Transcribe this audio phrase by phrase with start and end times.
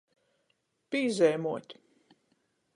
[0.95, 1.79] Pīzeimuot.